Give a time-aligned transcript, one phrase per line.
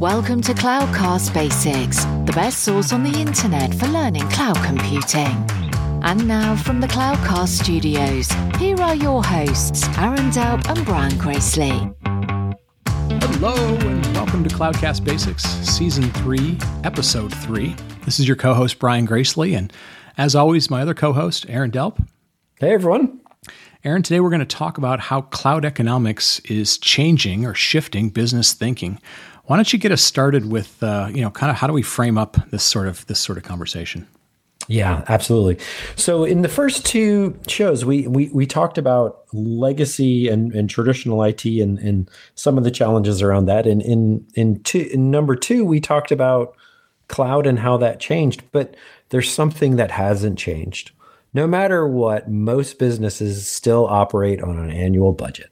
[0.00, 5.46] Welcome to Cloudcast Basics, the best source on the internet for learning cloud computing.
[6.02, 11.94] And now from the Cloudcast studios, here are your hosts, Aaron Delp and Brian Gracely.
[12.86, 17.76] Hello, and welcome to Cloudcast Basics, Season 3, Episode 3.
[18.06, 19.70] This is your co host, Brian Gracely, and
[20.16, 22.02] as always, my other co host, Aaron Delp.
[22.58, 23.20] Hey, everyone.
[23.84, 28.54] Aaron, today we're going to talk about how cloud economics is changing or shifting business
[28.54, 28.98] thinking.
[29.50, 31.82] Why don't you get us started with, uh, you know, kind of how do we
[31.82, 34.06] frame up this sort of this sort of conversation?
[34.68, 35.58] Yeah, absolutely.
[35.96, 41.20] So in the first two shows, we we, we talked about legacy and, and traditional
[41.24, 43.66] IT and, and some of the challenges around that.
[43.66, 46.54] And in in two in number two, we talked about
[47.08, 48.44] cloud and how that changed.
[48.52, 48.76] But
[49.08, 50.92] there's something that hasn't changed
[51.32, 55.50] no matter what, most businesses still operate on an annual budget.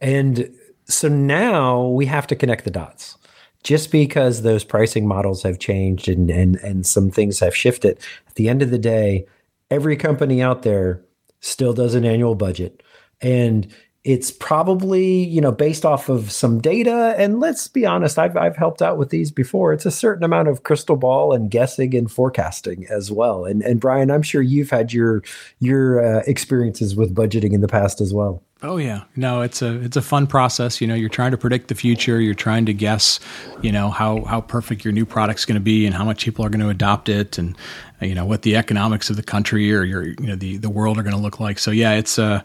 [0.00, 0.52] And
[0.88, 3.17] so now we have to connect the dots.
[3.64, 8.34] Just because those pricing models have changed and, and, and some things have shifted, at
[8.36, 9.26] the end of the day,
[9.70, 11.02] every company out there
[11.40, 12.82] still does an annual budget.
[13.20, 13.66] And
[14.08, 18.56] it's probably you know based off of some data and let's be honest I've, I've
[18.56, 22.10] helped out with these before it's a certain amount of crystal ball and guessing and
[22.10, 25.22] forecasting as well and and brian i'm sure you've had your
[25.60, 29.80] your uh, experiences with budgeting in the past as well Oh yeah, no, it's a
[29.82, 30.80] it's a fun process.
[30.80, 32.20] You know, you're trying to predict the future.
[32.20, 33.20] You're trying to guess,
[33.62, 36.44] you know, how how perfect your new product's going to be and how much people
[36.44, 37.56] are going to adopt it, and
[38.00, 40.98] you know what the economics of the country or your you know the the world
[40.98, 41.60] are going to look like.
[41.60, 42.42] So yeah, it's a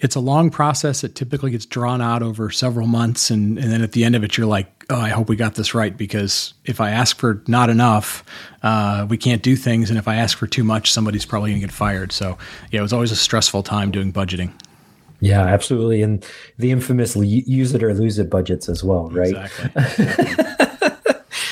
[0.00, 1.02] it's a long process.
[1.02, 4.24] It typically gets drawn out over several months, and and then at the end of
[4.24, 7.42] it, you're like, oh, I hope we got this right because if I ask for
[7.46, 8.24] not enough,
[8.62, 11.60] uh, we can't do things, and if I ask for too much, somebody's probably going
[11.60, 12.12] to get fired.
[12.12, 12.38] So
[12.70, 14.52] yeah, it was always a stressful time doing budgeting.
[15.20, 16.02] Yeah, absolutely.
[16.02, 16.24] And
[16.58, 19.34] the infamous use it or lose it budgets as well, right?
[19.34, 20.66] Exactly.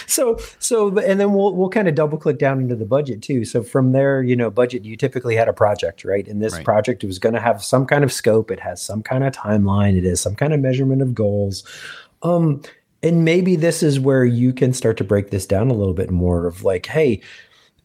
[0.06, 3.44] so so and then we'll we'll kind of double click down into the budget too.
[3.44, 6.27] So from there, you know, budget you typically had a project, right?
[6.27, 6.64] And this right.
[6.64, 9.96] project was going to have some kind of scope, it has some kind of timeline,
[9.96, 11.64] it is some kind of measurement of goals.
[12.22, 12.62] Um
[13.02, 16.11] and maybe this is where you can start to break this down a little bit
[16.11, 17.20] more of like, hey,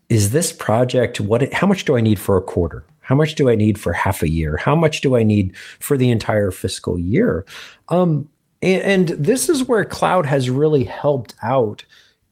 [0.09, 2.85] is this project what how much do I need for a quarter?
[3.01, 4.57] How much do I need for half a year?
[4.57, 7.45] How much do I need for the entire fiscal year?
[7.89, 8.29] Um,
[8.61, 11.83] and, and this is where cloud has really helped out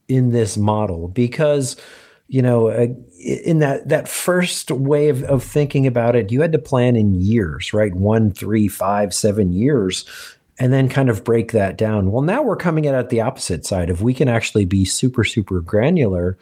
[0.09, 1.77] in this model because
[2.27, 2.87] you know uh,
[3.19, 7.13] in that that first way of, of thinking about it you had to plan in
[7.13, 7.93] years right?
[7.93, 10.05] One three five seven years
[10.57, 12.11] and then kind of break that down.
[12.11, 15.23] Well now we're coming at it the opposite side if we can actually be super
[15.23, 16.37] super granular.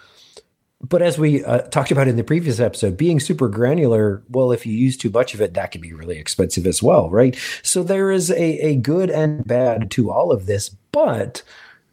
[0.80, 4.64] But as we uh, talked about in the previous episode, being super granular, well, if
[4.64, 7.36] you use too much of it, that can be really expensive as well, right?
[7.64, 11.42] So there is a, a good and bad to all of this, but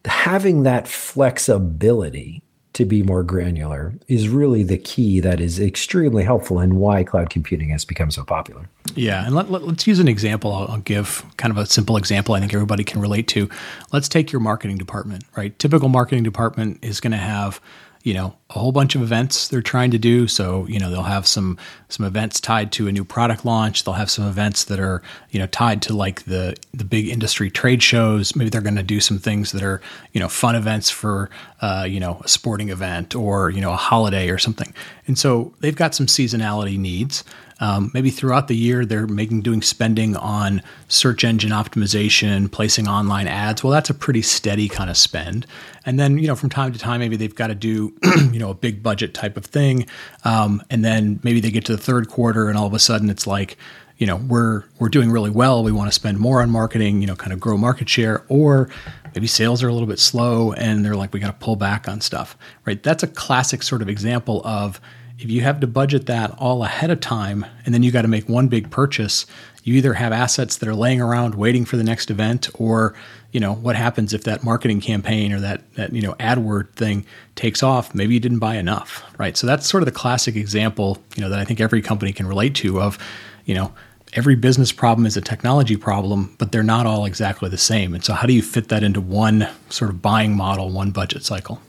[0.04, 2.42] having that flexibility
[2.74, 7.30] to be more granular is really the key that is extremely helpful and why cloud
[7.30, 8.68] computing has become so popular.
[8.96, 10.52] Yeah, and let, us let, use an example.
[10.52, 13.48] I'll, I'll, give kind of a simple example I think everybody can relate to.
[13.92, 15.56] Let's take your marketing department, right?
[15.58, 17.60] Typical marketing department is going to have
[18.02, 20.28] you know a whole bunch of events they're trying to do.
[20.28, 23.84] So you know they'll have some some events tied to a new product launch.
[23.84, 27.50] They'll have some events that are you know tied to like the the big industry
[27.50, 28.36] trade shows.
[28.36, 29.80] Maybe they're going to do some things that are
[30.12, 33.76] you know fun events for uh, you know a sporting event or you know a
[33.76, 34.72] holiday or something.
[35.06, 37.24] And so they've got some seasonality needs.
[37.60, 43.28] Um, maybe throughout the year they're making doing spending on search engine optimization, placing online
[43.28, 43.62] ads.
[43.62, 45.46] Well, that's a pretty steady kind of spend.
[45.86, 47.92] And then you know from time to time maybe they've got to do
[48.32, 49.86] you know a big budget type of thing,
[50.24, 53.10] um, and then maybe they get to the third quarter and all of a sudden
[53.10, 53.56] it's like
[53.98, 55.62] you know we're we're doing really well.
[55.62, 58.68] We want to spend more on marketing, you know, kind of grow market share, or
[59.14, 61.88] maybe sales are a little bit slow and they're like we got to pull back
[61.88, 62.36] on stuff.
[62.64, 62.82] Right?
[62.82, 64.80] That's a classic sort of example of
[65.18, 68.08] if you have to budget that all ahead of time and then you got to
[68.08, 69.26] make one big purchase,
[69.62, 72.94] you either have assets that are laying around waiting for the next event or,
[73.34, 77.04] you know, what happens if that marketing campaign or that that, you know, AdWord thing
[77.34, 79.36] takes off, maybe you didn't buy enough, right?
[79.36, 82.28] So that's sort of the classic example, you know, that I think every company can
[82.28, 82.96] relate to of,
[83.44, 83.74] you know,
[84.12, 87.92] every business problem is a technology problem, but they're not all exactly the same.
[87.92, 91.24] And so how do you fit that into one sort of buying model, one budget
[91.24, 91.60] cycle?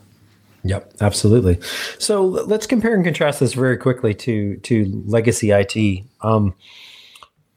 [0.66, 1.60] Yep, absolutely.
[1.98, 6.54] So let's compare and contrast this very quickly to to legacy IT, um,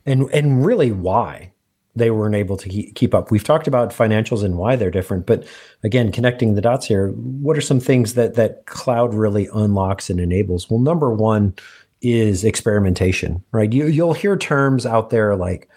[0.06, 1.53] and and really why
[1.99, 3.31] they weren't able to keep up.
[3.31, 5.45] We've talked about financials and why they're different, but
[5.83, 7.11] again, connecting the dots here.
[7.11, 10.71] What are some things that that cloud really unlocks and enables?
[10.71, 11.55] Well, number one
[12.00, 13.73] is experimentation, right?
[13.73, 15.69] You you'll hear terms out there like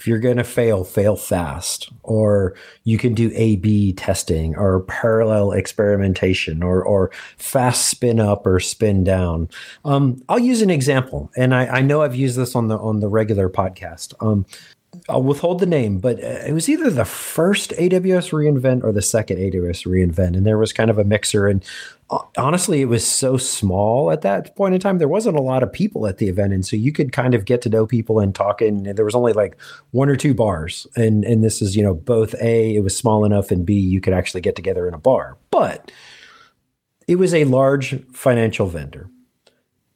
[0.00, 4.80] if you're going to fail, fail fast, or you can do A B testing or
[4.84, 9.50] parallel experimentation or, or fast spin up or spin down.
[9.84, 13.00] Um, I'll use an example, and I, I, know I've used this on the on
[13.00, 14.14] the regular podcast.
[14.20, 14.46] Um,
[15.08, 19.02] I'll withhold the name, but uh, it was either the first AWS reInvent or the
[19.02, 21.46] second AWS reInvent, and there was kind of a mixer.
[21.46, 21.64] And
[22.36, 24.98] honestly, it was so small at that point in time.
[24.98, 27.44] There wasn't a lot of people at the event, and so you could kind of
[27.44, 28.60] get to know people and talk.
[28.60, 29.56] And there was only like
[29.92, 33.24] one or two bars, and and this is you know both a it was small
[33.24, 35.36] enough, and b you could actually get together in a bar.
[35.50, 35.92] But
[37.06, 39.08] it was a large financial vendor,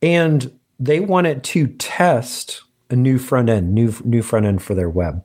[0.03, 2.63] and they wanted to test
[2.95, 5.23] a new front end, new new front end for their web,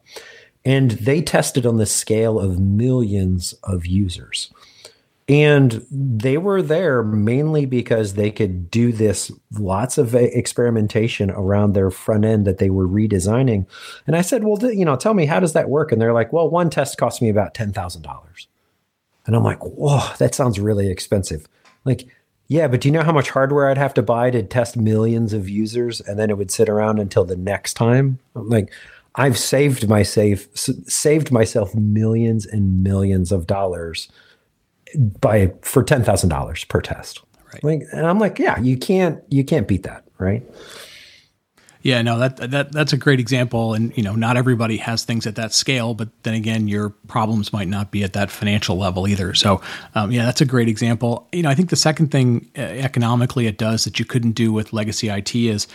[0.66, 4.51] and they tested on the scale of millions of users.
[5.30, 11.92] And they were there mainly because they could do this lots of experimentation around their
[11.92, 13.68] front end that they were redesigning.
[14.07, 15.92] And I said, Well, you know, tell me, how does that work?
[15.92, 18.48] And they're like, Well, one test cost me about $10,000.
[19.27, 21.48] And I'm like, Whoa, that sounds really expensive.
[21.86, 22.07] Like,
[22.50, 25.34] yeah, but do you know how much hardware I'd have to buy to test millions
[25.34, 28.18] of users and then it would sit around until the next time?
[28.36, 28.74] I'm like,
[29.16, 34.10] I've saved my safe, saved myself millions and millions of dollars
[35.22, 37.22] by for ten thousand dollars per test.
[37.54, 37.63] Right.
[37.63, 40.44] Like, and I'm like, yeah, you can't you can't beat that, right?
[41.81, 45.26] Yeah, no, that that that's a great example, and you know, not everybody has things
[45.26, 49.08] at that scale, but then again, your problems might not be at that financial level
[49.08, 49.34] either.
[49.34, 49.62] So,
[49.96, 51.28] um, yeah, that's a great example.
[51.31, 54.52] You know, I think the second thing uh, economically it does that you couldn't do
[54.52, 55.68] with legacy IT is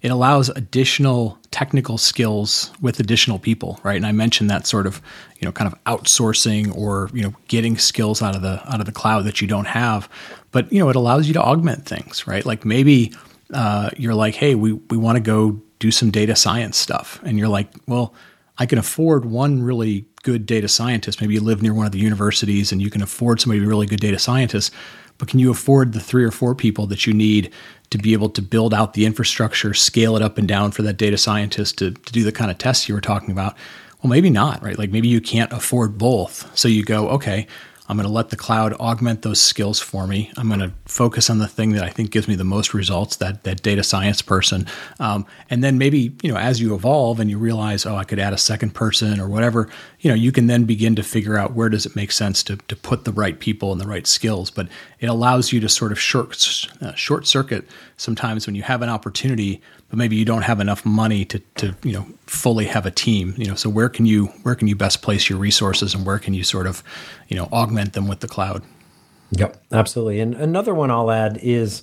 [0.00, 3.96] it allows additional technical skills with additional people, right?
[3.96, 5.02] And I mentioned that sort of,
[5.40, 8.86] you know, kind of outsourcing or you know getting skills out of the out of
[8.86, 10.08] the cloud that you don't have,
[10.52, 12.46] but you know, it allows you to augment things, right?
[12.46, 13.12] Like maybe
[13.52, 17.38] uh, you're like, hey, we we want to go do some data science stuff, and
[17.38, 18.14] you're like, well,
[18.58, 21.20] I can afford one really good data scientist.
[21.20, 23.68] Maybe you live near one of the universities and you can afford somebody to be
[23.68, 24.74] really good data scientist,
[25.16, 27.52] but can you afford the three or four people that you need
[27.90, 30.96] to be able to build out the infrastructure, scale it up and down for that
[30.96, 33.56] data scientist to, to do the kind of tests you were talking about?
[34.02, 34.78] Well, maybe not, right?
[34.78, 36.50] Like maybe you can't afford both.
[36.56, 37.46] So you go, okay,
[37.88, 40.30] I'm going to let the cloud augment those skills for me.
[40.36, 43.16] I'm going to focus on the thing that I think gives me the most results,
[43.16, 44.66] that that data science person.
[45.00, 48.18] Um, and then maybe you know as you evolve and you realize, oh, I could
[48.18, 49.68] add a second person or whatever.
[50.00, 52.56] You know, you can then begin to figure out where does it make sense to
[52.56, 54.50] to put the right people and the right skills.
[54.50, 54.68] But
[55.00, 56.36] it allows you to sort of short
[56.80, 57.66] uh, short circuit
[57.96, 61.74] sometimes when you have an opportunity but maybe you don't have enough money to, to
[61.82, 63.54] you know fully have a team you know.
[63.54, 66.44] So where can you where can you best place your resources and where can you
[66.44, 66.82] sort of
[67.28, 68.62] you know augment them with the cloud?
[69.32, 70.20] Yep absolutely.
[70.20, 71.82] And another one i'll add is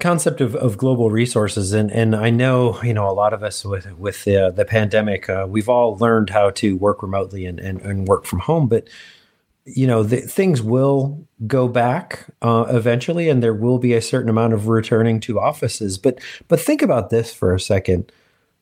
[0.00, 3.64] concept of, of global resources and and i know you know a lot of us
[3.64, 7.80] with with the, the pandemic uh, we've all learned how to work remotely and, and,
[7.80, 8.88] and work from home but
[9.66, 14.30] you know the, things will go back uh, eventually and there will be a certain
[14.30, 15.98] amount of returning to offices.
[15.98, 18.10] But but think about this for a second.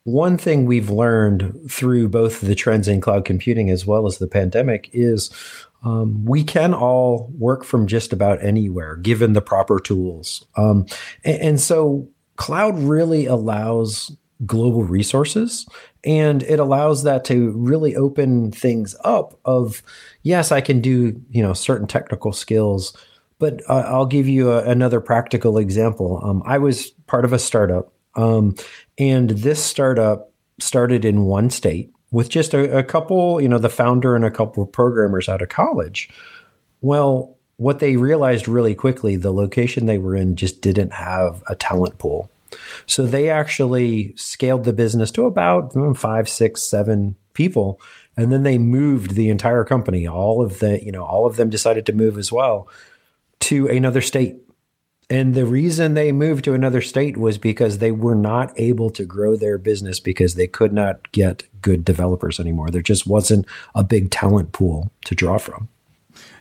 [0.05, 4.27] One thing we've learned through both the trends in cloud computing as well as the
[4.27, 5.31] pandemic is
[5.85, 10.47] um, we can all work from just about anywhere given the proper tools.
[10.57, 10.87] Um,
[11.25, 14.11] and, and so cloud really allows
[14.45, 15.67] global resources
[16.03, 19.81] and it allows that to really open things up of
[20.23, 22.97] yes i can do you know certain technical skills
[23.39, 26.21] but uh, i'll give you a, another practical example.
[26.23, 28.57] Um, i was part of a startup um,
[28.99, 33.69] and this startup started in one state with just a, a couple you know the
[33.69, 36.09] founder and a couple of programmers out of college
[36.81, 41.55] well what they realized really quickly the location they were in just didn't have a
[41.55, 42.31] talent pool
[42.87, 47.81] so they actually scaled the business to about mm, five, six, seven people.
[48.17, 50.07] And then they moved the entire company.
[50.07, 52.69] All of the, you know, all of them decided to move as well
[53.41, 54.37] to another state.
[55.15, 59.05] And the reason they moved to another state was because they were not able to
[59.05, 62.69] grow their business because they could not get good developers anymore.
[62.69, 65.69] There just wasn't a big talent pool to draw from.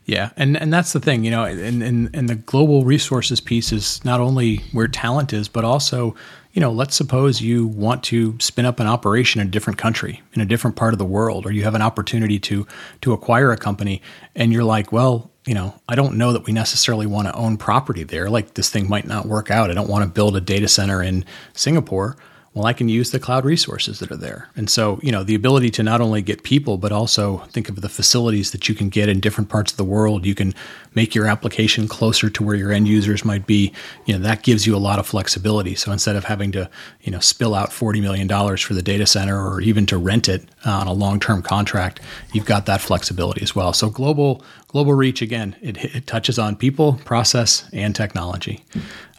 [0.05, 3.71] Yeah, and and that's the thing, you know, and and and the global resources piece
[3.71, 6.15] is not only where talent is, but also,
[6.53, 10.23] you know, let's suppose you want to spin up an operation in a different country,
[10.33, 12.65] in a different part of the world, or you have an opportunity to
[13.01, 14.01] to acquire a company,
[14.35, 17.57] and you're like, well, you know, I don't know that we necessarily want to own
[17.57, 18.29] property there.
[18.29, 19.69] Like this thing might not work out.
[19.69, 22.15] I don't want to build a data center in Singapore.
[22.53, 24.47] well, I can use the cloud resources that are there.
[24.55, 27.81] And so, you know, the ability to not only get people, but also think of
[27.81, 30.23] the facilities that you can get in different parts of the world.
[30.23, 30.53] You can
[30.93, 33.73] make your application closer to where your end users might be.
[34.05, 35.73] You know, that gives you a lot of flexibility.
[35.73, 36.69] So instead of having to,
[37.01, 40.43] you know, spill out $40 million for the data center or even to rent it
[40.63, 42.01] uh, on a long term contract,
[42.33, 43.73] you've got that flexibility as well.
[43.73, 48.65] So global, global reach, again, it, it touches on people, process, and technology.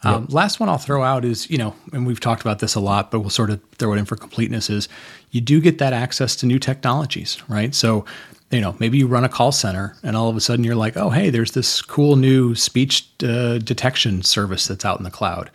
[0.03, 2.81] Um, Last one I'll throw out is, you know, and we've talked about this a
[2.81, 4.89] lot, but we'll sort of throw it in for completeness is
[5.31, 7.73] you do get that access to new technologies, right?
[7.73, 8.05] So,
[8.51, 10.97] you know, maybe you run a call center and all of a sudden you're like,
[10.97, 15.53] oh, hey, there's this cool new speech uh, detection service that's out in the cloud.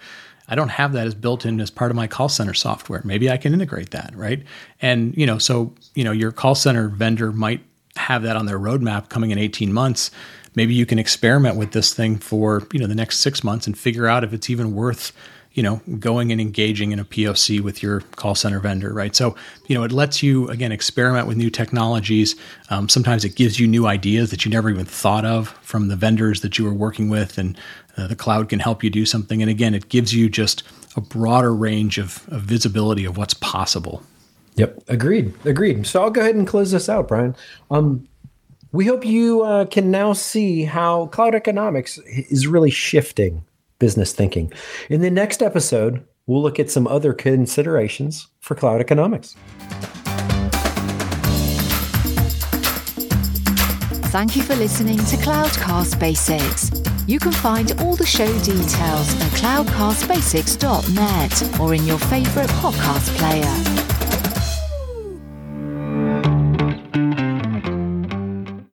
[0.48, 3.02] I don't have that as built in as part of my call center software.
[3.04, 4.42] Maybe I can integrate that, right?
[4.82, 7.62] And, you know, so, you know, your call center vendor might
[8.10, 10.12] have that on their roadmap coming in 18 months
[10.56, 13.78] maybe you can experiment with this thing for you know the next six months and
[13.78, 15.14] figure out if it's even worth
[15.54, 19.16] you know going and engaging in a poc with your call center vendor right?
[19.16, 19.36] So
[19.68, 22.36] you know it lets you again experiment with new technologies.
[22.70, 25.96] Um, sometimes it gives you new ideas that you never even thought of from the
[25.96, 27.58] vendors that you were working with and
[27.98, 29.42] uh, the cloud can help you do something.
[29.42, 30.64] And again it gives you just
[30.96, 34.04] a broader range of, of visibility of what's possible
[34.60, 35.88] Yep, agreed, agreed.
[35.88, 37.34] So I'll go ahead and close this out, Brian.
[37.72, 38.06] Um,
[38.74, 43.46] we hope you uh, can now see how cloud economics is really shifting
[43.80, 44.52] business thinking.
[44.90, 49.38] In the next episode, we'll look at some other considerations for cloud economics.
[54.12, 56.70] Thank you for listening to Cloudcast Basics.
[57.08, 63.79] You can find all the show details at cloudcastbasics.net or in your favorite podcast player.